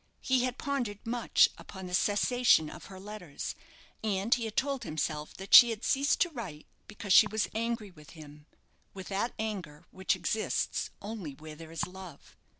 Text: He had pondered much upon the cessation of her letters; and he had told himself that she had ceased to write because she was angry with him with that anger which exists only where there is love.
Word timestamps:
He 0.21 0.45
had 0.45 0.57
pondered 0.57 1.05
much 1.05 1.47
upon 1.59 1.85
the 1.85 1.93
cessation 1.93 2.71
of 2.71 2.85
her 2.85 2.99
letters; 2.99 3.53
and 4.03 4.33
he 4.33 4.45
had 4.45 4.57
told 4.57 4.83
himself 4.83 5.37
that 5.37 5.53
she 5.53 5.69
had 5.69 5.83
ceased 5.83 6.19
to 6.21 6.31
write 6.31 6.65
because 6.87 7.13
she 7.13 7.27
was 7.27 7.47
angry 7.53 7.91
with 7.91 8.09
him 8.17 8.47
with 8.95 9.09
that 9.09 9.35
anger 9.37 9.85
which 9.91 10.15
exists 10.15 10.89
only 11.03 11.35
where 11.35 11.53
there 11.55 11.69
is 11.71 11.85
love. 11.85 12.35